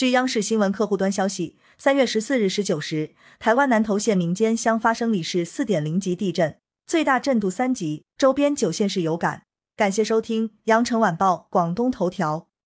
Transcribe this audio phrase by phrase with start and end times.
[0.00, 9.42] 据央视新闻客户端消息，三月十四日十九时，台湾南投县民间乡发生里氏四点零级地震，最大震度三级，周边九县市有感。
[9.76, 12.48] 感谢收听羊城晚报广东头条。